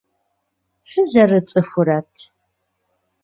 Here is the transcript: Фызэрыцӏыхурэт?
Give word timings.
Фызэрыцӏыхурэт? 0.89 2.13